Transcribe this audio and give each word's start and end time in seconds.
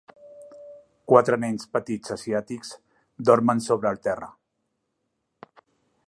Quatre 1.11 1.37
nens 1.41 1.67
petits 1.75 2.13
asiàtics 2.15 2.71
dormen 3.29 3.61
sobre 3.69 3.91
el 3.91 4.01
terra 4.09 4.33